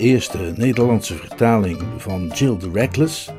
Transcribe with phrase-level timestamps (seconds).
[0.00, 3.30] Eerste Nederlandse vertaling van Jill the Reckless,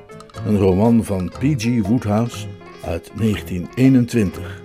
[0.45, 1.87] een roman van P.G.
[1.87, 2.47] Woodhouse
[2.83, 4.61] uit 1921.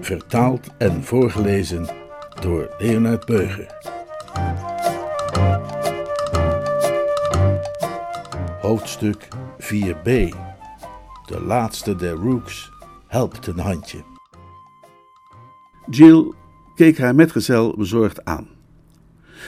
[0.00, 1.88] Vertaald en voorgelezen
[2.40, 3.66] door Leonard Beuger.
[8.60, 9.28] Hoofdstuk
[9.60, 10.34] 4b.
[11.26, 12.70] De laatste der Rooks
[13.06, 14.15] helpt een handje.
[15.90, 16.32] Jill
[16.74, 18.48] keek haar metgezel bezorgd aan.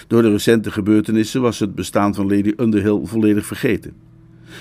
[0.07, 3.95] Door de recente gebeurtenissen was het bestaan van Lady Underhill volledig vergeten.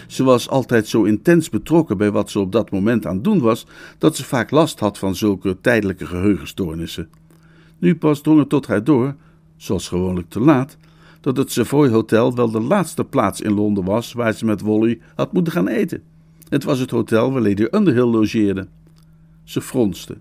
[0.07, 3.39] Ze was altijd zo intens betrokken bij wat ze op dat moment aan het doen
[3.39, 3.65] was,
[3.97, 7.09] dat ze vaak last had van zulke tijdelijke geheugenstoornissen.
[7.77, 9.15] Nu pas drong het tot haar door,
[9.55, 10.77] zoals gewoonlijk te laat,
[11.21, 14.99] dat het Savoy Hotel wel de laatste plaats in Londen was waar ze met Wally
[15.15, 16.01] had moeten gaan eten.
[16.49, 18.67] Het was het hotel waar Lady Underhill logeerde.
[19.43, 20.17] Ze fronste.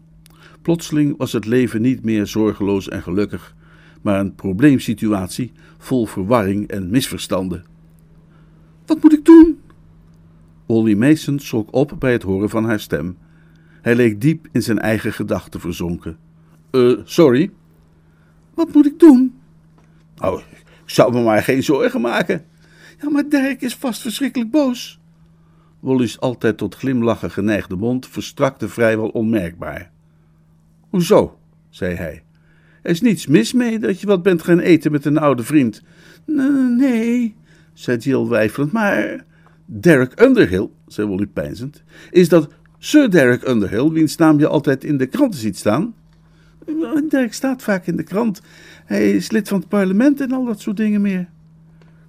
[0.66, 3.54] Plotseling was het leven niet meer zorgeloos en gelukkig,
[4.02, 7.64] maar een probleemsituatie vol verwarring en misverstanden.
[8.86, 9.60] Wat moet ik doen?
[10.66, 13.16] Wally Mason schrok op bij het horen van haar stem.
[13.82, 16.18] Hij leek diep in zijn eigen gedachten verzonken.
[16.70, 17.50] Eh, sorry?
[18.54, 19.34] Wat moet ik doen?
[20.18, 22.44] Oh, ik zou me maar geen zorgen maken.
[23.00, 25.00] Ja, maar Dirk is vast verschrikkelijk boos.
[25.80, 29.94] Wally's altijd tot glimlachen geneigde mond verstrakte vrijwel onmerkbaar.
[30.96, 31.38] Hoezo?
[31.70, 32.22] zei hij.
[32.82, 35.82] Er is niets mis mee dat je wat bent gaan eten met een oude vriend.
[36.76, 37.34] Nee,
[37.72, 39.24] zei Jill weifelend, maar...
[39.66, 42.48] Derek Underhill, zei Wally peinzend, is dat
[42.78, 45.94] Sir Derek Underhill, wiens naam je altijd in de kranten ziet staan?
[47.08, 48.40] Derek staat vaak in de krant.
[48.84, 51.28] Hij is lid van het parlement en al dat soort dingen meer.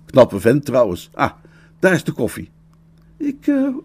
[0.05, 1.09] Knappe vent trouwens.
[1.13, 1.31] Ah,
[1.79, 2.49] daar is de koffie.
[3.17, 3.75] Ik, uh,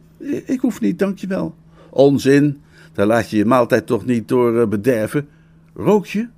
[0.45, 1.55] ik hoef niet, dankjewel.
[1.95, 2.61] Onzin,
[2.93, 5.29] daar laat je je maaltijd toch niet door uh, bederven.
[5.75, 6.29] Rook je?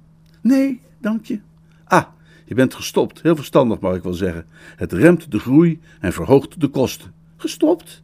[0.41, 1.41] Nee, dank je.
[1.85, 2.05] Ah,
[2.45, 3.23] je bent gestopt.
[3.23, 4.47] Heel verstandig mag ik wel zeggen.
[4.77, 7.13] Het remt de groei en verhoogt de kosten.
[7.37, 8.03] Gestopt?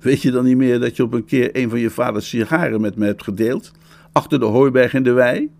[0.00, 2.80] Weet je dan niet meer dat je op een keer een van je vaders sigaren
[2.80, 3.72] met me hebt gedeeld?
[4.12, 5.50] Achter de hooiberg in de wei?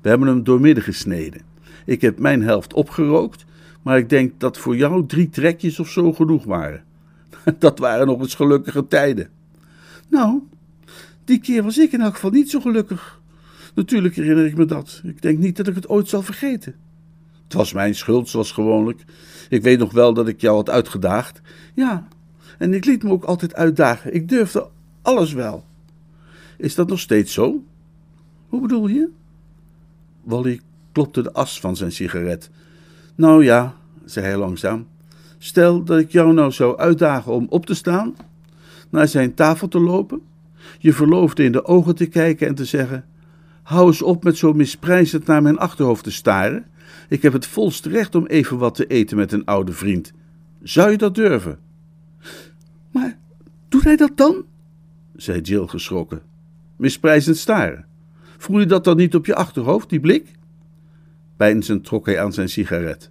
[0.00, 1.42] We hebben hem doormidden gesneden.
[1.84, 3.44] Ik heb mijn helft opgerookt,
[3.82, 6.84] maar ik denk dat voor jou drie trekjes of zo genoeg waren.
[7.58, 9.28] Dat waren nog eens gelukkige tijden.
[10.08, 10.40] Nou,
[11.30, 13.20] die keer was ik in elk geval niet zo gelukkig.
[13.74, 15.00] Natuurlijk herinner ik me dat.
[15.04, 16.74] Ik denk niet dat ik het ooit zal vergeten.
[17.44, 19.04] Het was mijn schuld, zoals gewoonlijk.
[19.48, 21.40] Ik weet nog wel dat ik jou had uitgedaagd.
[21.74, 22.08] Ja,
[22.58, 24.14] en ik liet me ook altijd uitdagen.
[24.14, 24.68] Ik durfde
[25.02, 25.64] alles wel.
[26.56, 27.64] Is dat nog steeds zo?
[28.48, 29.08] Hoe bedoel je?
[30.22, 30.60] Wally
[30.92, 32.50] klopte de as van zijn sigaret.
[33.14, 33.74] Nou ja,
[34.04, 34.86] zei hij langzaam.
[35.38, 38.16] Stel dat ik jou nou zou uitdagen om op te staan,
[38.90, 40.22] naar zijn tafel te lopen,
[40.78, 43.04] je verloofde in de ogen te kijken en te zeggen:
[43.62, 46.66] Hou eens op met zo misprijzend naar mijn achterhoofd te staren.
[47.08, 50.12] Ik heb het volste recht om even wat te eten met een oude vriend.
[50.62, 51.58] Zou je dat durven?
[52.90, 53.18] Maar
[53.68, 54.44] doet hij dat dan?
[55.16, 56.22] zei Jill geschrokken.
[56.76, 57.84] Misprijzend staren.
[58.38, 60.32] Voel je dat dan niet op je achterhoofd, die blik?
[61.36, 63.10] Peinzend trok hij aan zijn sigaret.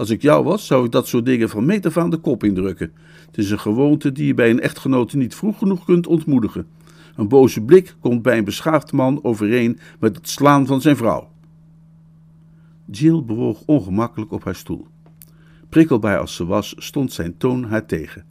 [0.00, 2.44] Als ik jou was, zou ik dat soort dingen van meet af aan de kop
[2.44, 2.92] indrukken.
[3.26, 6.66] Het is een gewoonte die je bij een echtgenote niet vroeg genoeg kunt ontmoedigen.
[7.16, 11.30] Een boze blik komt bij een beschaafd man overeen met het slaan van zijn vrouw.
[12.90, 14.86] Jill bewoog ongemakkelijk op haar stoel.
[15.68, 18.24] Prikkelbaar als ze was, stond zijn toon haar tegen.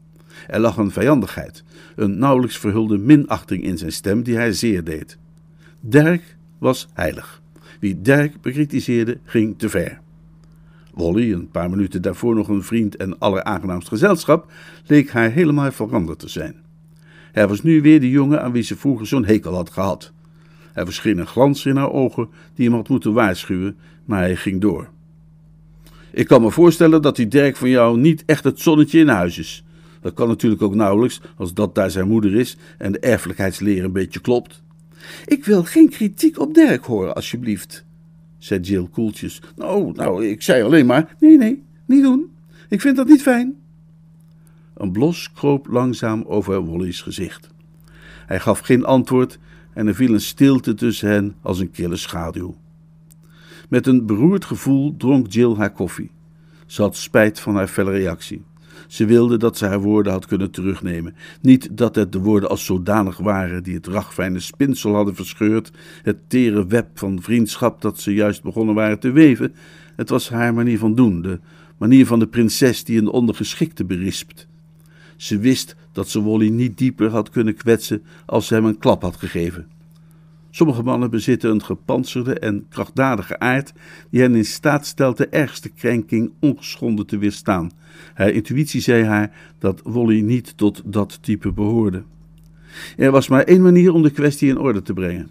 [0.48, 1.64] Er lag een vijandigheid,
[1.96, 5.18] een nauwelijks verhulde minachting in zijn stem die haar zeer deed.
[5.80, 7.42] Dirk was heilig.
[7.80, 10.02] Wie Dirk bekritiseerde, ging te ver.
[11.00, 14.52] Wally, een paar minuten daarvoor nog een vriend en alleraangenaamst gezelschap,
[14.86, 16.56] leek haar helemaal veranderd te zijn.
[17.32, 20.12] Hij was nu weer de jongen aan wie ze vroeger zo'n hekel had gehad.
[20.74, 24.62] Er verscheen een glans in haar ogen die hem had moeten waarschuwen, maar hij ging
[24.62, 24.90] door.
[26.12, 29.38] Ik kan me voorstellen dat die Dirk van jou niet echt het zonnetje in huis
[29.38, 29.64] is.
[30.02, 33.92] Dat kan natuurlijk ook nauwelijks, als dat daar zijn moeder is en de erfelijkheidsleer een
[33.92, 34.64] beetje klopt.
[35.26, 37.86] Ik wil geen kritiek op Dirk horen, alsjeblieft,
[38.40, 39.42] zei Jill koeltjes.
[39.56, 42.32] Nou, nou, ik zei alleen maar, nee, nee, niet doen.
[42.70, 43.56] Ik vind dat niet fijn.
[44.74, 47.50] Een blos kroop langzaam over Wally's gezicht.
[48.26, 49.40] Hij gaf geen antwoord
[49.74, 52.56] en er viel een stilte tussen hen als een kille schaduw.
[53.70, 56.12] Met een beroerd gevoel dronk Jill haar koffie.
[56.66, 58.44] Ze had spijt van haar felle reactie.
[58.88, 61.16] Ze wilde dat ze haar woorden had kunnen terugnemen.
[61.42, 65.72] Niet dat het de woorden als zodanig waren die het ragfijne spinsel hadden verscheurd,
[66.04, 69.54] het tere web van vriendschap dat ze juist begonnen waren te weven.
[69.96, 71.40] Het was haar manier van doen, de
[71.78, 74.48] manier van de prinses die een ondergeschikte berispt.
[75.16, 79.02] Ze wist dat ze Wally niet dieper had kunnen kwetsen als ze hem een klap
[79.02, 79.68] had gegeven.
[80.52, 83.74] Sommige mannen bezitten een gepantserde en krachtdadige aard
[84.10, 87.72] die hen in staat stelt de ergste krenking ongeschonden te weerstaan.
[88.14, 92.04] Haar intuïtie zei haar dat Wally niet tot dat type behoorde.
[92.98, 95.30] Er was maar één manier om de kwestie in orde te brengen.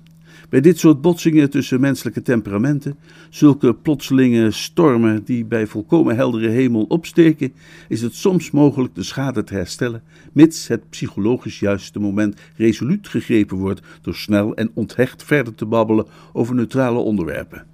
[0.48, 2.96] Bij dit soort botsingen tussen menselijke temperamenten,
[3.30, 7.52] zulke plotselinge stormen die bij volkomen heldere hemel opsteken,
[7.88, 10.02] is het soms mogelijk de schade te herstellen,
[10.32, 16.06] mits het psychologisch juiste moment resoluut gegrepen wordt door snel en onthecht verder te babbelen
[16.32, 17.66] over neutrale onderwerpen.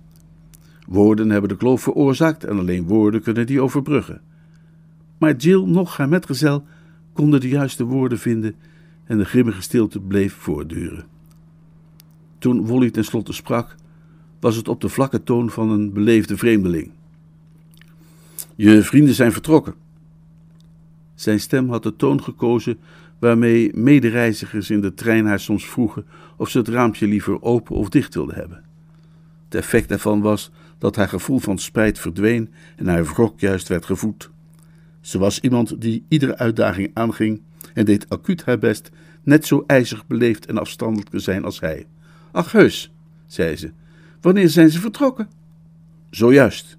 [0.87, 4.21] Woorden hebben de kloof veroorzaakt en alleen woorden kunnen die overbruggen.
[5.19, 6.65] Maar Jill, nog haar metgezel,
[7.13, 8.55] konden de juiste woorden vinden
[9.05, 11.14] en de grimmige stilte bleef voortduren.
[12.45, 13.75] Toen Wolly tenslotte sprak,
[14.41, 16.91] was het op de vlakke toon van een beleefde vreemdeling.
[18.55, 19.75] Je vrienden zijn vertrokken.
[21.15, 22.79] Zijn stem had de toon gekozen
[23.19, 26.07] waarmee medereizigers in de trein haar soms vroegen
[26.37, 28.65] of ze het raampje liever open of dicht wilden hebben.
[29.45, 33.85] Het effect daarvan was dat haar gevoel van spijt verdween en haar wrok juist werd
[33.85, 34.31] gevoed.
[35.01, 37.41] Ze was iemand die iedere uitdaging aanging
[37.75, 38.91] en deed acuut haar best
[39.23, 41.87] net zo ijzig beleefd en afstandelijk te zijn als hij.
[42.35, 42.93] Ach, heus,
[43.27, 43.71] zei ze.
[44.21, 45.29] Wanneer zijn ze vertrokken?
[46.11, 46.79] Zojuist.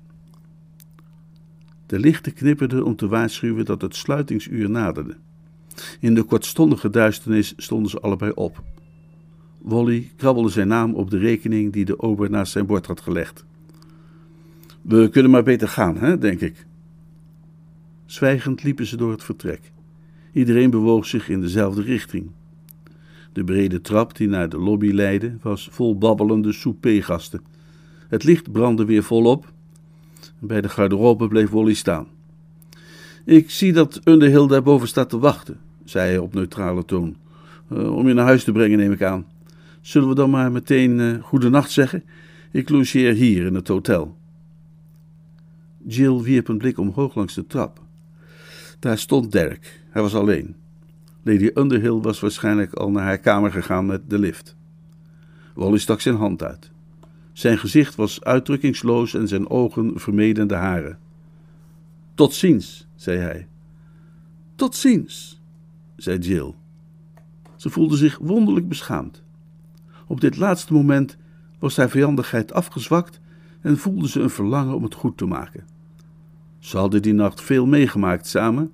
[1.86, 5.16] De lichten knipperden om te waarschuwen dat het sluitingsuur naderde.
[6.00, 8.64] In de kortstondige duisternis stonden ze allebei op.
[9.62, 13.46] Wally krabbelde zijn naam op de rekening die de ober naast zijn bord had gelegd.
[14.82, 16.66] We kunnen maar beter gaan, hè, denk ik.
[18.06, 19.72] Zwijgend liepen ze door het vertrek.
[20.32, 22.32] Iedereen bewoog zich in dezelfde richting.
[23.36, 27.42] De brede trap die naar de lobby leidde was vol babbelende soupergasten.
[28.08, 29.52] Het licht brandde weer volop.
[30.40, 32.08] Bij de garderobe bleef Wally staan.
[33.26, 37.16] Ik zie dat Underhill daarboven staat te wachten, zei hij op neutrale toon.
[37.72, 39.26] Uh, om je naar huis te brengen, neem ik aan.
[39.82, 42.04] Zullen we dan maar meteen uh, goedenacht zeggen?
[42.52, 44.18] Ik logeer hier in het hotel.
[45.88, 47.82] Jill wierp een blik omhoog langs de trap.
[48.80, 49.82] Daar stond Dirk.
[49.90, 50.56] Hij was alleen.
[51.28, 54.56] Lady Underhill was waarschijnlijk al naar haar kamer gegaan met de lift.
[55.54, 56.72] Wally stak zijn hand uit.
[57.34, 61.00] Zijn gezicht was uitdrukkingsloos en zijn ogen vermeden de haren.
[62.16, 63.48] Tot ziens, zei hij.
[64.56, 65.42] Tot ziens,
[65.96, 66.54] zei Jill.
[67.56, 69.24] Ze voelde zich wonderlijk beschaamd.
[70.08, 71.18] Op dit laatste moment
[71.60, 73.20] was haar vijandigheid afgezwakt
[73.62, 75.66] en voelde ze een verlangen om het goed te maken.
[76.60, 78.72] Ze hadden die nacht veel meegemaakt samen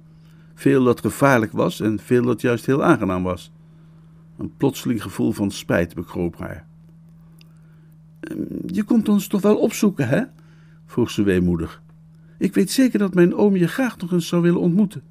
[0.62, 3.52] veel dat gevaarlijk was en veel dat juist heel aangenaam was.
[4.38, 6.68] Een plotseling gevoel van spijt bekroop haar.
[8.20, 10.24] Ehm, je komt ons toch wel opzoeken, hè?
[10.86, 11.82] vroeg ze weemoedig.
[12.38, 15.04] Ik weet zeker dat mijn oom je graag nog eens zou willen ontmoeten.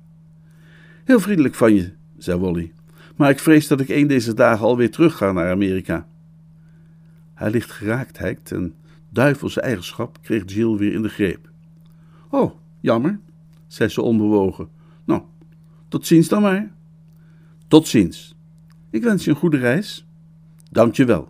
[1.05, 2.73] Heel vriendelijk van je, zei Wally,
[3.17, 6.07] maar ik vrees dat ik een deze dagen alweer terug ga naar Amerika.
[7.35, 8.75] Haar lichtgeraaktheid en
[9.09, 11.51] duivelse eigenschap kreeg Jill weer in de greep.
[12.29, 13.21] Oh, jammer,
[13.67, 14.79] zei ze onbewogen.
[15.91, 16.71] Tot ziens dan maar.
[17.69, 18.35] Tot ziens.
[18.91, 20.07] Ik wens je een goede reis.
[20.71, 21.29] Dank je wel.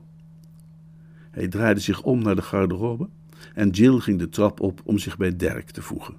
[1.30, 3.08] Hij draaide zich om naar de garderobe
[3.54, 6.14] en Jill ging de trap op om zich bij Dirk te voegen.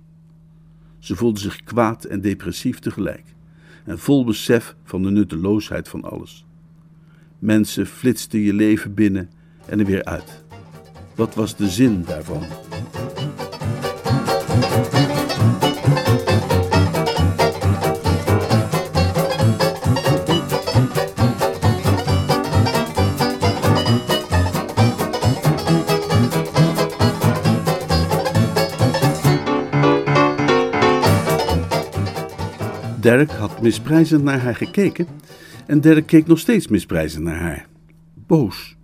[1.00, 3.24] Ze voelde zich kwaad en depressief tegelijk
[3.86, 6.46] en vol besef van de nutteloosheid van alles.
[7.40, 9.30] Mensen flitsten je leven binnen
[9.66, 10.44] en er weer uit.
[11.16, 12.44] Wat was de zin daarvan?
[33.18, 35.08] Dirk had misprijzend naar haar gekeken
[35.66, 37.68] en Dirk keek nog steeds misprijzend naar haar.
[38.14, 38.76] Boos.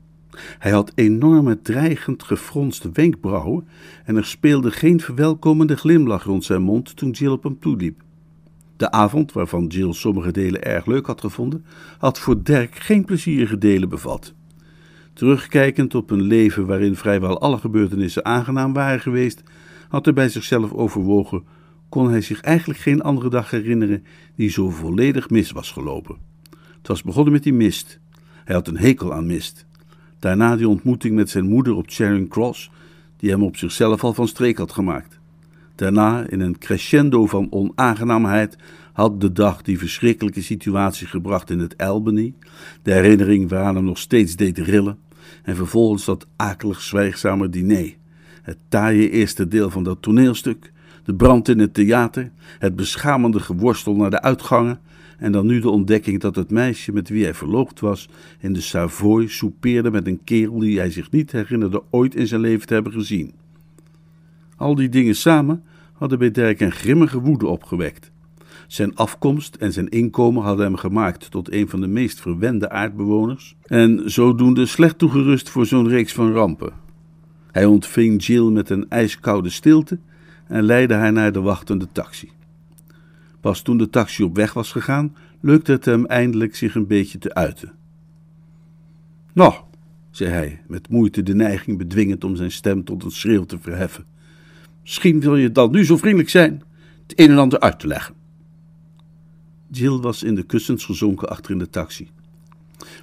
[0.60, 3.68] Hij had enorme, dreigend gefronste wenkbrauwen
[4.06, 8.02] en er speelde geen verwelkomende glimlach rond zijn mond toen Jill op hem toeliep.
[8.78, 11.66] De avond, waarvan Jill sommige delen erg leuk had gevonden,
[11.98, 14.34] had voor Dirk geen plezierige delen bevat.
[15.14, 19.44] Terugkijkend op een leven waarin vrijwel alle gebeurtenissen aangenaam waren geweest,
[19.90, 21.44] had hij bij zichzelf overwogen
[21.90, 24.04] kon hij zich eigenlijk geen andere dag herinneren
[24.36, 26.16] die zo volledig mis was gelopen.
[26.78, 28.00] Het was begonnen met die mist.
[28.44, 29.66] Hij had een hekel aan mist.
[30.20, 32.72] Daarna die ontmoeting met zijn moeder op Charing Cross,
[33.18, 35.20] die hem op zichzelf al van streek had gemaakt.
[35.76, 38.58] Daarna, in een crescendo van onaangenaamheid,
[38.94, 42.34] had de dag die verschrikkelijke situatie gebracht in het Albany,
[42.82, 44.98] de herinnering waaraan hem nog steeds deed rillen,
[45.44, 47.96] en vervolgens dat akelig zwijgzame diner,
[48.42, 50.72] het taaie eerste deel van dat toneelstuk,
[51.08, 54.80] de brand in het theater, het beschamende geworstel naar de uitgangen,
[55.18, 58.10] en dan nu de ontdekking dat het meisje met wie hij verloofd was
[58.40, 62.42] in de Savoy soupeerde met een kerel die hij zich niet herinnerde ooit in zijn
[62.42, 63.34] leven te hebben gezien.
[64.56, 68.12] Al die dingen samen hadden bij Dirk een grimmige woede opgewekt.
[68.68, 73.56] Zijn afkomst en zijn inkomen hadden hem gemaakt tot een van de meest verwende aardbewoners
[73.66, 76.74] en zodoende slecht toegerust voor zo'n reeks van rampen.
[77.52, 80.00] Hij ontving Jill met een ijskoude stilte
[80.48, 82.32] en leidde haar naar de wachtende taxi.
[83.40, 87.18] Pas toen de taxi op weg was gegaan, lukte het hem eindelijk zich een beetje
[87.18, 87.72] te uiten.
[89.34, 89.54] Nou,
[90.12, 94.06] zei hij, met moeite de neiging bedwingend om zijn stem tot een schreeuw te verheffen.
[94.82, 96.64] Misschien wil je dan nu zo vriendelijk zijn
[97.08, 98.16] het een en ander uit te leggen.
[99.72, 102.10] Jill was in de kussens gezonken achter in de taxi.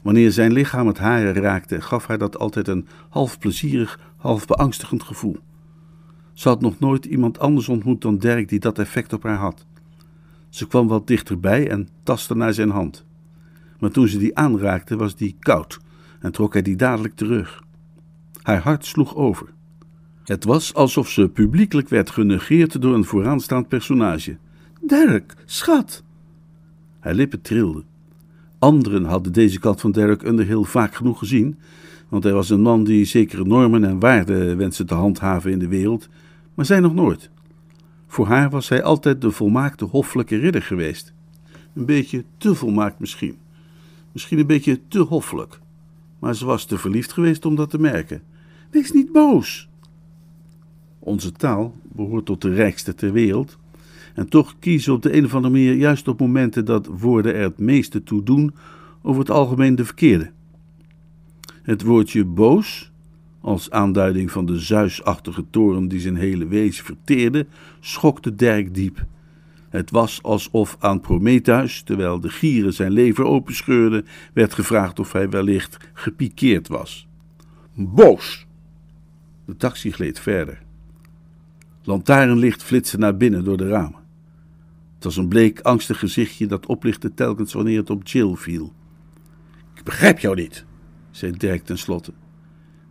[0.02, 5.02] Wanneer zijn lichaam het hare raakte, gaf haar dat altijd een half plezierig, half beangstigend
[5.02, 5.36] gevoel.
[6.34, 9.66] Ze had nog nooit iemand anders ontmoet dan Dirk die dat effect op haar had.
[10.48, 13.04] Ze kwam wat dichterbij en tastte naar zijn hand.
[13.78, 15.80] Maar toen ze die aanraakte, was die koud
[16.20, 17.62] en trok hij die dadelijk terug.
[18.42, 19.46] Haar hart sloeg over.
[20.24, 24.36] Het was alsof ze publiekelijk werd genegeerd door een vooraanstaand personage.
[24.80, 26.02] Dirk, schat!
[27.00, 27.84] Haar lippen trilden.
[28.58, 31.58] Anderen hadden deze kant van Derek Underhill vaak genoeg gezien,
[32.08, 35.68] want hij was een man die zekere normen en waarden wenste te handhaven in de
[35.68, 36.08] wereld,
[36.54, 37.30] maar zij nog nooit.
[38.06, 41.12] Voor haar was hij altijd de volmaakte hoffelijke ridder geweest.
[41.74, 43.36] Een beetje te volmaakt misschien.
[44.12, 45.60] Misschien een beetje te hoffelijk.
[46.18, 48.22] Maar ze was te verliefd geweest om dat te merken.
[48.70, 49.68] Wees niet boos.
[50.98, 53.58] Onze taal behoort tot de rijkste ter wereld.
[54.14, 57.42] En toch kiezen op de een of andere manier juist op momenten dat woorden er
[57.42, 58.54] het meeste toe doen,
[59.02, 60.30] over het algemeen de verkeerde.
[61.62, 62.92] Het woordje boos
[63.44, 67.46] als aanduiding van de zuisachtige toren die zijn hele wezen verteerde,
[67.80, 69.04] schokte Dirk diep.
[69.68, 75.30] Het was alsof aan Prometheus, terwijl de gieren zijn lever openscheurden, werd gevraagd of hij
[75.30, 77.08] wellicht gepikeerd was.
[77.74, 78.46] Boos!
[79.46, 80.62] De taxi gleed verder.
[81.82, 84.02] Lantaarnlicht flitste naar binnen door de ramen.
[84.94, 88.72] Het was een bleek, angstig gezichtje dat oplichtte telkens wanneer het op Jill viel.
[89.74, 90.64] Ik begrijp jou niet,
[91.10, 92.12] zei Dirk tenslotte.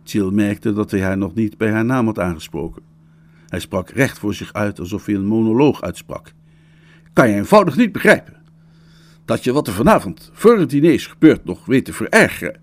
[0.04, 2.82] Jill merkte dat hij haar nog niet bij haar naam had aangesproken.
[3.48, 6.32] Hij sprak recht voor zich uit alsof hij een monoloog uitsprak.
[7.12, 8.36] Kan je eenvoudig niet begrijpen
[9.24, 12.60] dat je wat er vanavond voor het diner is gebeurd nog weet te verergeren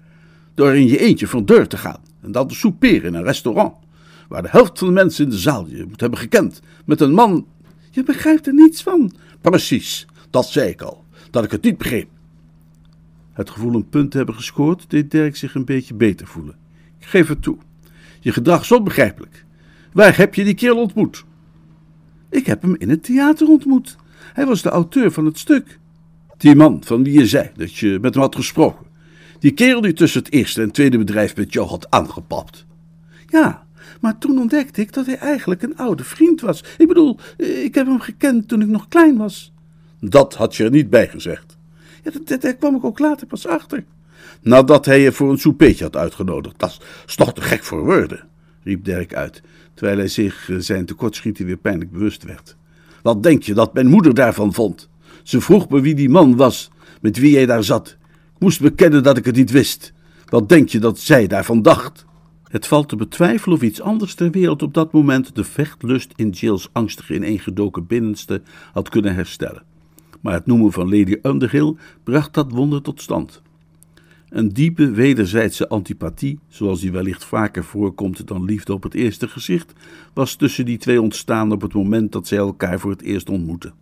[0.54, 3.76] door in je eentje van deur te gaan en dan te souperen in een restaurant
[4.28, 7.14] waar de helft van de mensen in de zaal je moet hebben gekend met een
[7.14, 7.48] man.
[7.90, 9.14] Je begrijpt er niets van.
[9.42, 12.10] Precies, dat zei ik al, dat ik het niet begreep.
[13.34, 16.56] Het gevoel een punt te hebben gescoord deed Dirk zich een beetje beter voelen.
[17.04, 17.58] Geef het toe.
[18.20, 19.46] Je gedrag is onbegrijpelijk.
[19.94, 21.26] Waar heb je die kerel ontmoet?
[22.30, 23.96] Ik heb hem in het theater ontmoet.
[24.34, 25.80] Hij was de auteur van het stuk.
[26.38, 28.86] Die man van wie je zei dat je met hem had gesproken.
[29.40, 32.66] Die kerel die tussen het eerste en tweede bedrijf met jou had aangepapt.
[33.28, 33.66] Ja,
[34.02, 36.64] maar toen ontdekte ik dat hij eigenlijk een oude vriend was.
[36.78, 39.54] Ik bedoel, ik heb hem gekend toen ik nog klein was.
[40.00, 41.58] Dat had je er niet bij gezegd.
[42.04, 43.84] Ja, daar kwam ik ook later pas achter.
[44.42, 46.60] Nadat hij je voor een soupeetje had uitgenodigd.
[46.60, 48.28] Dat is toch te gek voor woorden,
[48.64, 49.42] riep Dirk uit,
[49.74, 52.56] terwijl hij zich eh, zijn tekortschieten weer pijnlijk bewust werd.
[53.02, 54.90] Wat denk je dat mijn moeder daarvan vond?
[55.24, 56.72] Ze vroeg me wie die man was,
[57.02, 57.98] met wie jij daar zat.
[58.36, 59.94] Ik moest bekennen dat ik het niet wist.
[60.26, 62.06] Wat denk je dat zij daarvan dacht?
[62.44, 66.30] Het valt te betwijfelen of iets anders ter wereld op dat moment de vechtlust in
[66.30, 68.42] Jill's angstige ineengedoken binnenste
[68.74, 69.64] had kunnen herstellen.
[70.22, 73.42] Maar het noemen van Lady Underhill bracht dat wonder tot stand.
[74.32, 79.74] Een diepe wederzijdse antipathie, zoals die wellicht vaker voorkomt dan liefde op het eerste gezicht,
[80.14, 83.74] was tussen die twee ontstaan op het moment dat zij elkaar voor het eerst ontmoetten.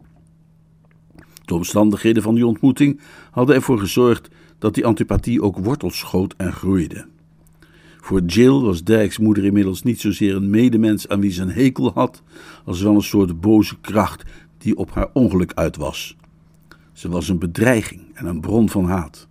[1.46, 3.00] De omstandigheden van die ontmoeting
[3.32, 4.30] hadden ervoor gezorgd
[4.60, 7.06] dat die antipathie ook wortels schoot en groeide.
[7.98, 11.92] Voor Jill was Dijks moeder inmiddels niet zozeer een medemens aan wie ze een hekel
[11.94, 12.24] had,
[12.66, 14.24] als wel een soort boze kracht
[14.58, 16.18] die op haar ongeluk uit was.
[16.94, 19.28] Ze was een bedreiging en een bron van haat.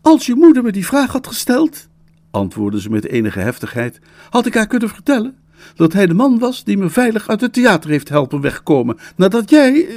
[0.00, 1.88] Als je moeder me die vraag had gesteld,
[2.30, 4.00] antwoordde ze met enige heftigheid,
[4.30, 5.36] had ik haar kunnen vertellen
[5.74, 8.96] Dat hij de man was die me veilig uit het theater heeft helpen wegkomen.
[9.16, 9.86] Nadat jij.
[9.88, 9.94] eh,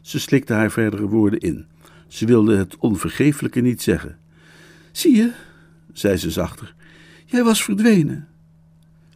[0.00, 1.66] Ze slikte haar verdere woorden in.
[2.08, 4.18] Ze wilde het onvergeeflijke niet zeggen.
[4.92, 5.30] Zie je,
[5.92, 6.74] zei ze zachter,
[7.26, 8.28] jij was verdwenen.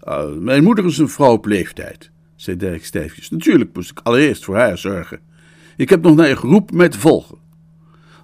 [0.01, 3.31] "Ah, mijn moeder is een vrouw op leeftijd, zei Dirk stijfjes.
[3.31, 5.21] Natuurlijk moest ik allereerst voor haar zorgen.
[5.77, 7.39] Ik heb nog naar je geroepen te volgen.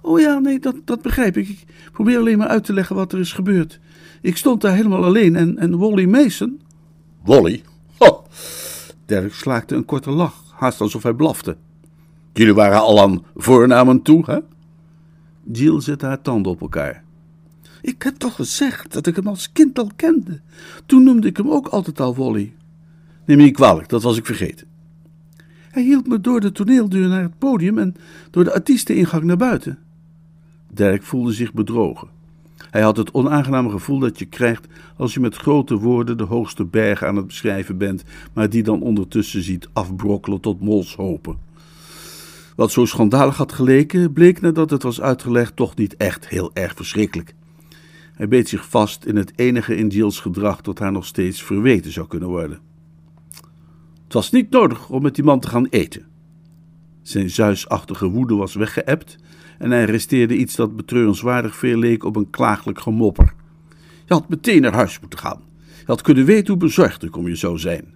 [0.05, 1.49] Oh ja, nee, dat, dat begrijp ik.
[1.49, 3.79] Ik probeer alleen maar uit te leggen wat er is gebeurd.
[4.21, 6.61] Ik stond daar helemaal alleen en, en Wally Mason...
[7.23, 7.63] Wally?
[7.97, 8.23] Ho!
[9.05, 11.57] Dirk slaakte een korte lach, haast alsof hij blafte.
[12.33, 14.39] Jullie waren al aan voornamen toe, hè?
[15.51, 17.03] Jill zette haar tanden op elkaar.
[17.81, 20.39] Ik heb toch gezegd dat ik hem als kind al kende.
[20.85, 22.53] Toen noemde ik hem ook altijd al Wally.
[23.25, 24.67] Neem me niet kwalijk, dat was ik vergeten.
[25.71, 27.95] Hij hielp me door de toneeldeur naar het podium en
[28.31, 29.84] door de artiesteningang naar buiten.
[30.75, 32.07] Dirk voelde zich bedrogen.
[32.69, 34.67] Hij had het onaangename gevoel dat je krijgt
[34.97, 38.03] als je met grote woorden de hoogste bergen aan het beschrijven bent,
[38.33, 41.37] maar die dan ondertussen ziet afbrokkelen tot molshopen.
[42.55, 46.73] Wat zo schandalig had geleken, bleek nadat het was uitgelegd toch niet echt heel erg
[46.75, 47.35] verschrikkelijk.
[48.13, 51.91] Hij beet zich vast in het enige in Jill's gedrag dat haar nog steeds verweten
[51.91, 52.59] zou kunnen worden.
[54.03, 56.05] Het was niet nodig om met die man te gaan eten.
[57.01, 59.17] Zijn zuisachtige woede was weggeëpt
[59.57, 63.33] en hij resteerde iets dat betreurenswaardig veel leek op een klaaglijk gemopper.
[64.05, 65.41] Je had meteen naar huis moeten gaan.
[65.65, 67.93] Je had kunnen weten hoe bezorgd ik om je zou zijn.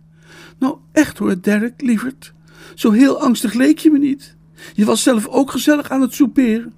[0.60, 2.34] Nou, echt hoor, Dirk, lieverd.
[2.76, 4.38] Zo heel angstig leek je me niet.
[4.74, 6.74] Je was zelf ook gezellig aan het souperen.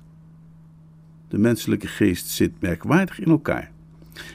[1.27, 3.71] De menselijke geest zit merkwaardig in elkaar.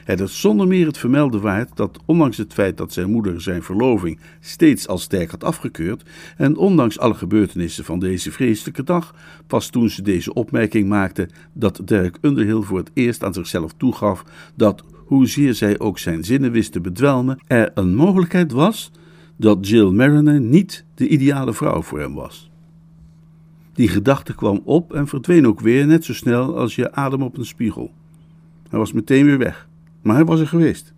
[0.03, 3.63] Het is zonder meer het vermelden waard dat, ondanks het feit dat zijn moeder zijn
[3.63, 6.03] verloving steeds al sterk had afgekeurd,
[6.37, 9.15] en ondanks alle gebeurtenissen van deze vreselijke dag,
[9.47, 14.23] pas toen ze deze opmerking maakte dat Dirk Underhill voor het eerst aan zichzelf toegaf
[14.55, 18.91] dat, hoezeer zij ook zijn zinnen wist te bedwelmen, er een mogelijkheid was
[19.35, 22.49] dat Jill Mariner niet de ideale vrouw voor hem was.
[23.73, 27.37] Die gedachte kwam op en verdween ook weer net zo snel als je adem op
[27.37, 27.91] een spiegel.
[28.69, 29.66] Hij was meteen weer weg,
[30.07, 30.93] maar hij was er geweest.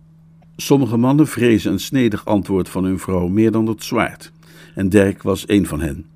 [0.56, 4.32] Sommige mannen vrezen een snedig antwoord van hun vrouw meer dan het zwaard,
[4.74, 6.06] en Dirk was een van hen.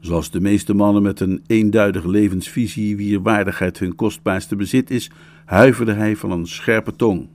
[0.00, 5.10] Zoals de meeste mannen met een eenduidige levensvisie, wier waardigheid hun kostbaarste bezit is,
[5.44, 7.28] huiverde hij van een scherpe tong.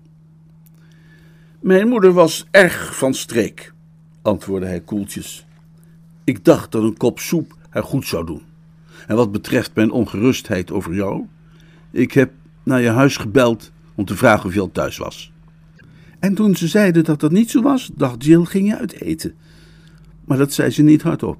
[1.59, 3.73] Mijn moeder was erg van streek,
[4.21, 5.45] antwoordde hij koeltjes.
[6.23, 8.41] Ik dacht dat een kop soep haar goed zou doen.
[9.07, 11.25] En wat betreft mijn ongerustheid over jou,
[11.91, 12.31] ik heb
[12.63, 13.71] naar je huis gebeld
[14.01, 15.31] om te vragen of thuis was.
[16.19, 19.33] En toen ze zeiden dat dat niet zo was, dacht Jill ging je uit eten.
[20.25, 21.37] Maar dat zei ze niet hardop.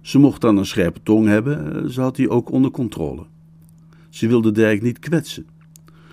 [0.00, 3.26] Ze mocht dan een scherpe tong hebben, ze had die ook onder controle.
[4.08, 5.46] Ze wilde Dirk niet kwetsen.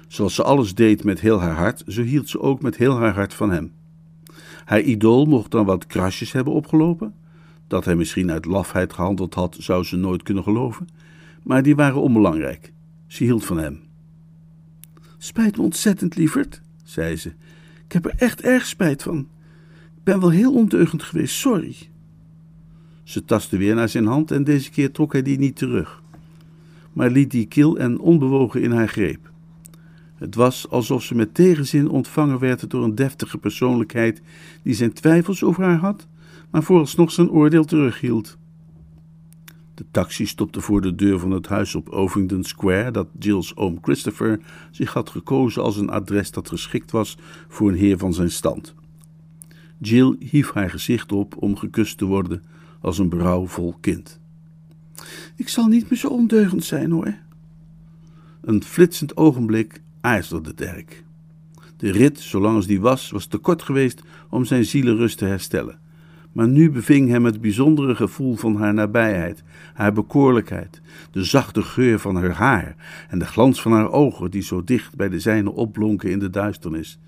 [0.08, 3.14] Zoals ze alles deed met heel haar hart, zo hield ze ook met heel haar
[3.14, 3.72] hart van hem.
[4.66, 7.14] Haar idool mocht dan wat krasjes hebben opgelopen.
[7.68, 10.88] Dat hij misschien uit lafheid gehandeld had, zou ze nooit kunnen geloven.
[11.44, 12.74] Maar die waren onbelangrijk.
[13.08, 13.85] Ze hield van hem.
[15.26, 17.30] Spijt me ontzettend, lieverd, zei ze.
[17.86, 19.18] Ik heb er echt erg spijt van.
[19.98, 21.76] Ik ben wel heel ondeugend geweest, sorry.
[23.04, 26.04] Ze tastte weer naar zijn hand en deze keer trok hij die niet terug,
[26.94, 29.32] maar liet die kil en onbewogen in haar greep.
[30.16, 34.22] Het was alsof ze met tegenzin ontvangen werd door een deftige persoonlijkheid
[34.64, 36.08] die zijn twijfels over haar had,
[36.50, 38.38] maar vooralsnog zijn oordeel terughield.
[39.76, 43.78] De taxi stopte voor de deur van het huis op Ovingdon Square dat Jill's oom
[43.82, 44.40] Christopher
[44.72, 48.74] zich had gekozen als een adres dat geschikt was voor een heer van zijn stand.
[49.78, 52.44] Jill hief haar gezicht op om gekust te worden
[52.82, 54.20] als een berouwvol kind.
[55.36, 57.14] Ik zal niet meer zo ondeugend zijn, hoor.
[58.42, 61.04] Een flitsend ogenblik aarzelde Dirk.
[61.78, 65.80] De rit, zolang als die was, was te kort geweest om zijn zielenrust te herstellen.
[66.36, 69.44] Maar nu beving hem het bijzondere gevoel van haar nabijheid,
[69.74, 72.76] haar bekoorlijkheid, de zachte geur van haar haar
[73.10, 76.30] en de glans van haar ogen die zo dicht bij de zijne opblonken in de
[76.30, 77.00] duisternis.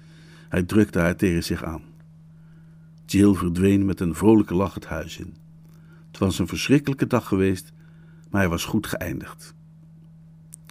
[0.50, 1.82] Hij drukte haar tegen zich aan.
[3.06, 5.34] Jill verdween met een vrolijke lach het huis in.
[6.08, 7.74] Het was een verschrikkelijke dag geweest,
[8.30, 9.54] maar hij was goed geëindigd.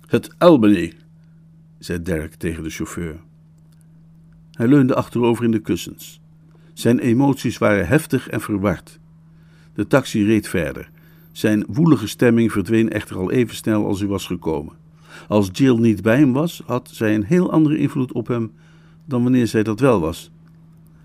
[0.07, 0.93] Het Albany,
[1.79, 3.21] zei Dirk tegen de chauffeur.
[4.53, 6.21] Hij leunde achterover in de kussens.
[6.77, 8.99] Zijn emoties waren heftig en verward.
[9.75, 10.91] De taxi reed verder.
[11.33, 14.73] Zijn woelige stemming verdween echter al even snel als hij was gekomen.
[15.29, 18.53] Als Jill niet bij hem was, had zij een heel andere invloed op hem
[19.05, 20.31] dan wanneer zij dat wel was.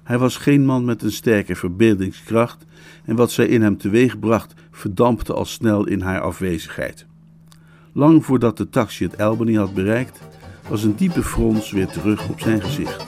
[0.03, 2.65] Hij was geen man met een sterke verbeeldingskracht
[3.05, 7.05] en wat zij in hem teweegbracht verdampte al snel in haar afwezigheid.
[7.91, 10.21] Lang voordat de taxi het Albany had bereikt,
[10.69, 13.05] was een diepe frons weer terug op zijn gezicht.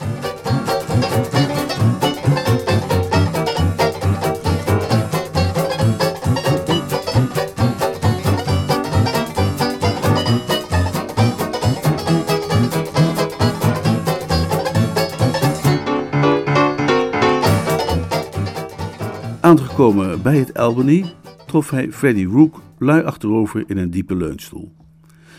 [19.74, 21.04] Aangekomen bij het Albany
[21.46, 24.72] trof hij Freddy Rook lui achterover in een diepe leunstoel.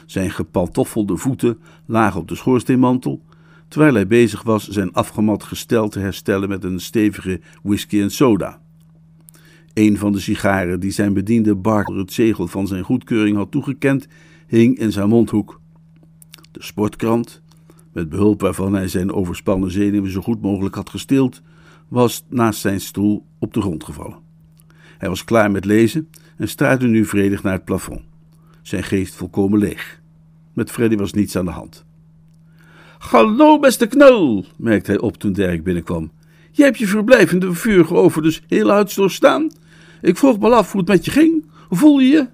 [0.06, 3.22] Zijn gepantoffelde voeten lagen op de schoorsteenmantel,
[3.68, 8.62] terwijl hij bezig was zijn afgemat gestel te herstellen met een stevige whisky en soda.
[9.74, 14.08] Een van de sigaren die zijn bediende Barker het zegel van zijn goedkeuring had toegekend,
[14.48, 15.60] hing in zijn mondhoek.
[16.52, 17.42] De sportkrant,
[17.94, 21.42] met behulp waarvan hij zijn overspannen zenuwen zo goed mogelijk had gestild,
[21.88, 24.25] was naast zijn stoel op de grond gevallen.
[24.98, 28.02] Hij was klaar met lezen en staarde nu vredig naar het plafond.
[28.62, 30.02] Zijn geest volkomen leeg.
[30.54, 31.86] Met Freddy was niets aan de hand.
[32.98, 36.12] Hallo, beste knul, merkte hij op toen Dirk binnenkwam.
[36.52, 39.52] Je hebt je verblijf in de vuur over dus heel uit doorstaan.
[40.02, 41.46] Ik vroeg me af hoe het met je ging.
[41.68, 42.28] Hoe voel je je?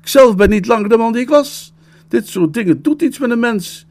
[0.00, 1.74] Ik zelf ben niet langer de man die ik was.
[2.08, 3.86] Dit soort dingen doet iets met een mens.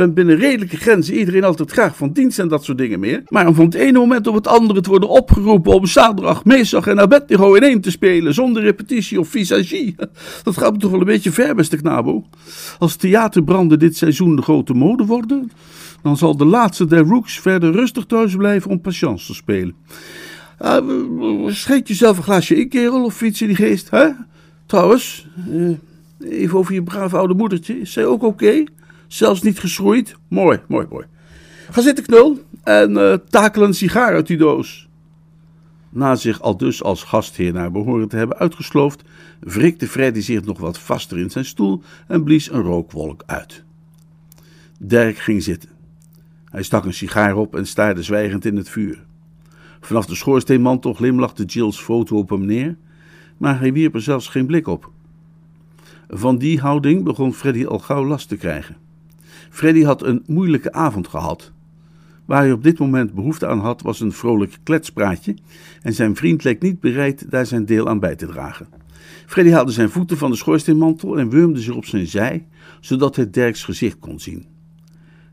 [0.00, 3.22] Ben binnen redelijke grenzen iedereen altijd graag van dienst en dat soort dingen meer.
[3.28, 6.86] Maar om van het ene moment op het andere te worden opgeroepen om zaterdag, meesdag
[6.86, 9.94] en Abednego in één te spelen, zonder repetitie of visagie,
[10.44, 12.24] dat gaat me toch wel een beetje ver, beste knabo.
[12.78, 15.50] Als theaterbranden dit seizoen de grote mode worden,
[16.02, 19.74] dan zal de laatste der Rooks verder rustig thuis blijven om patience te spelen.
[20.60, 24.08] Uh, schenk jezelf een glaasje in, kerel, of iets in die geest, hè?
[24.66, 25.76] Trouwens, uh,
[26.20, 27.80] even over je brave oude moedertje.
[27.80, 28.64] Is zij ook oké?
[29.10, 30.16] Zelfs niet geschroeid?
[30.28, 31.06] Mooi, mooi, mooi.
[31.70, 34.88] Ga zitten, knul, en uh, takel een sigaar uit die doos.
[35.88, 39.02] Na zich al dus als gastheer naar behoren te hebben uitgesloofd,
[39.40, 43.64] wrikte Freddy zich nog wat vaster in zijn stoel en blies een rookwolk uit.
[44.78, 45.70] Dirk ging zitten.
[46.44, 49.04] Hij stak een sigaar op en staarde zwijgend in het vuur.
[49.80, 52.76] Vanaf de schoorsteenmantel glimlachte Jill's foto op hem neer,
[53.36, 54.90] maar hij wierp er zelfs geen blik op.
[56.08, 58.76] Van die houding begon Freddy al gauw last te krijgen.
[59.50, 61.52] Freddy had een moeilijke avond gehad.
[62.24, 65.34] Waar hij op dit moment behoefte aan had, was een vrolijk kletspraatje,
[65.82, 68.68] en zijn vriend leek niet bereid daar zijn deel aan bij te dragen.
[69.26, 72.46] Freddy haalde zijn voeten van de schoorsteenmantel en wurmde zich op zijn zij,
[72.80, 74.46] zodat hij Dirks gezicht kon zien.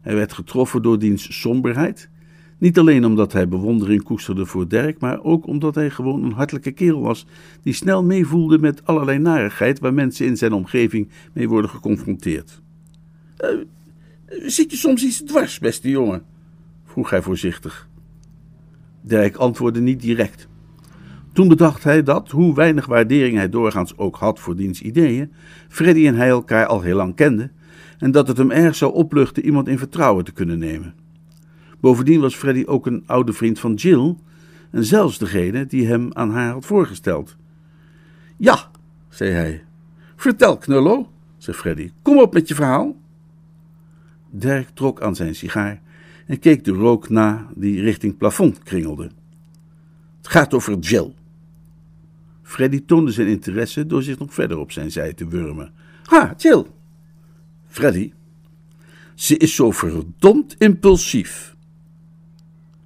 [0.01, 2.09] Hij werd getroffen door diens somberheid
[2.57, 6.71] niet alleen omdat hij bewondering koesterde voor Dirk, maar ook omdat hij gewoon een hartelijke
[6.71, 7.25] kerel was,
[7.63, 12.61] die snel meevoelde met allerlei narigheid waar mensen in zijn omgeving mee worden geconfronteerd.
[14.27, 16.25] Zit je soms iets dwars, beste jongen?
[16.85, 17.87] vroeg hij voorzichtig.
[19.01, 20.47] Dirk antwoordde niet direct.
[21.33, 25.31] Toen bedacht hij dat, hoe weinig waardering hij doorgaans ook had voor diens ideeën,
[25.67, 27.51] Freddy en hij elkaar al heel lang kenden
[27.97, 30.93] en dat het hem erg zou opluchten iemand in vertrouwen te kunnen nemen.
[31.79, 34.15] Bovendien was Freddy ook een oude vriend van Jill
[34.71, 37.35] en zelfs degene die hem aan haar had voorgesteld.
[38.37, 38.71] Ja,
[39.09, 39.63] zei hij.
[40.15, 41.91] Vertel, Knullo, zei Freddy.
[42.01, 42.95] Kom op met je verhaal.
[44.29, 45.81] Dirk trok aan zijn sigaar
[46.25, 49.09] en keek de rook na die richting plafond kringelde.
[50.17, 51.13] Het gaat over Jill.
[52.41, 55.71] Freddy toonde zijn interesse door zich nog verder op zijn zij te wurmen.
[56.03, 56.65] Ha, Jill.
[57.67, 58.11] Freddy.
[59.15, 61.55] Ze is zo verdomd impulsief.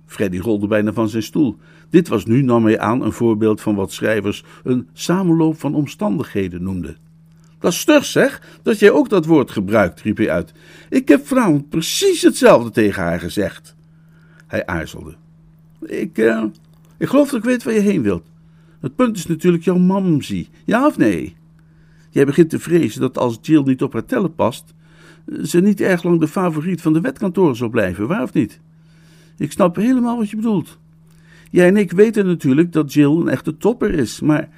[0.05, 1.57] Freddy rolde bijna van zijn stoel.
[1.89, 6.63] Dit was nu, nam hij aan, een voorbeeld van wat schrijvers een samenloop van omstandigheden
[6.63, 6.97] noemden.
[7.61, 10.51] Dat is stug, zeg, dat jij ook dat woord gebruikt, riep hij uit.
[10.89, 13.75] Ik heb vanavond precies hetzelfde tegen haar gezegd.
[14.47, 15.15] Hij aarzelde.
[15.85, 16.43] Ik, uh,
[16.97, 18.23] ik geloof dat ik weet waar je heen wilt.
[18.79, 21.35] Het punt is natuurlijk jouw mamzie, ja of nee?
[22.09, 24.73] Jij begint te vrezen dat als Jill niet op haar tellen past,
[25.43, 28.59] ze niet erg lang de favoriet van de wetkantoren zal blijven, waar of niet?
[29.37, 30.77] Ik snap helemaal wat je bedoelt.
[31.51, 34.49] Jij en ik weten natuurlijk dat Jill een echte topper is, maar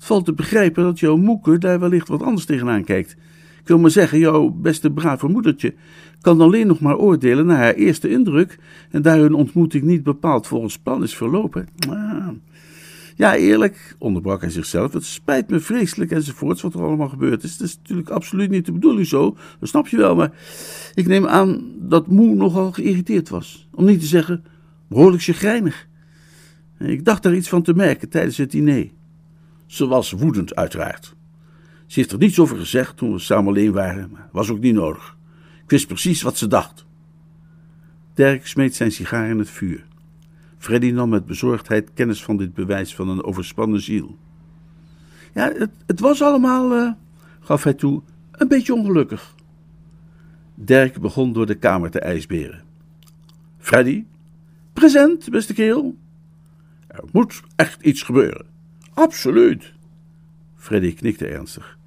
[0.00, 3.16] het valt te begrijpen dat jouw moeke daar wellicht wat anders tegenaan kijkt.
[3.60, 5.74] Ik wil maar zeggen, jouw beste brave moedertje
[6.20, 8.58] kan alleen nog maar oordelen naar haar eerste indruk
[8.90, 11.68] en daar hun ontmoeting niet bepaald volgens plan is verlopen.
[11.88, 12.28] Ah.
[13.16, 17.52] Ja, eerlijk, onderbrak hij zichzelf, het spijt me vreselijk enzovoorts wat er allemaal gebeurd is.
[17.52, 20.32] Het is natuurlijk absoluut niet de bedoeling zo, dat snap je wel, maar
[20.94, 23.68] ik neem aan dat Moe nogal geïrriteerd was.
[23.74, 24.44] Om niet te zeggen,
[24.88, 25.88] behoorlijk chagrijnig.
[26.78, 28.90] Ik dacht daar iets van te merken tijdens het diner.
[29.70, 31.14] Ze was woedend, uiteraard.
[31.86, 34.74] Ze heeft er niets over gezegd toen we samen alleen waren, maar was ook niet
[34.74, 35.16] nodig.
[35.62, 36.86] Ik wist precies wat ze dacht.
[38.14, 39.86] Dirk smeet zijn sigaar in het vuur.
[40.58, 44.18] Freddy nam met bezorgdheid kennis van dit bewijs van een overspannen ziel.
[45.34, 46.92] Ja, het, het was allemaal, uh,
[47.40, 48.02] gaf hij toe,
[48.32, 49.34] een beetje ongelukkig.
[50.54, 52.62] Dirk begon door de kamer te ijsberen.
[53.58, 54.04] Freddy?
[54.72, 55.96] Present, beste kerel.
[56.86, 58.49] Er moet echt iets gebeuren.
[58.94, 59.72] Absoluut.
[60.56, 61.78] Freddy knikte ernstig.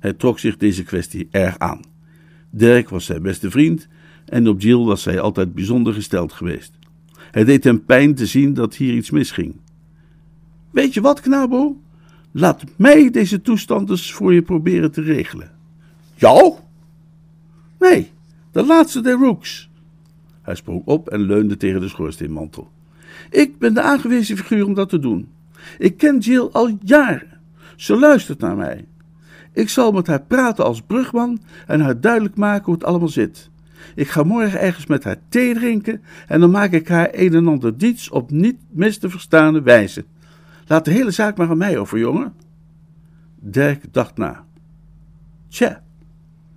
[0.00, 1.80] Hij trok zich deze kwestie erg aan.
[2.50, 3.88] Dirk was zijn beste vriend
[4.24, 6.72] en op Jill was hij altijd bijzonder gesteld geweest.
[7.30, 9.56] Het deed hem pijn te zien dat hier iets misging.
[10.70, 11.80] Weet je wat, knabo?
[12.32, 15.50] Laat mij deze toestand eens voor je proberen te regelen.
[16.14, 16.54] Jou?
[17.78, 18.10] Nee,
[18.52, 19.70] de laatste der Rooks.
[20.42, 22.70] Hij sprong op en leunde tegen de schoorsteenmantel.
[23.30, 25.28] Ik ben de aangewezen figuur om dat te doen.
[25.78, 27.40] Ik ken Jill al jaren.
[27.76, 28.84] Ze luistert naar mij.
[29.52, 33.50] Ik zal met haar praten als brugman en haar duidelijk maken hoe het allemaal zit.
[33.94, 37.48] Ik ga morgen ergens met haar thee drinken en dan maak ik haar een en
[37.48, 40.04] ander diets op niet mis te verstaande wijze.
[40.66, 42.34] Laat de hele zaak maar aan mij over, jongen.
[43.40, 44.44] Dirk dacht na.
[45.48, 45.82] Tja,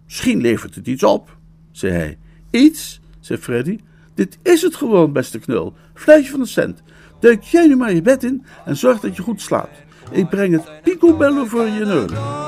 [0.03, 1.37] misschien levert het iets op,
[1.71, 2.17] zei hij.
[2.49, 3.79] Iets, zei Freddy.
[4.13, 5.73] Dit is het gewoon, beste knul.
[5.93, 6.83] Fluitje van een cent.
[7.23, 9.77] Duik jij nu maar je bed in en zorg dat je goed slaapt.
[10.11, 12.43] Ik breng het picobello voor je neulen.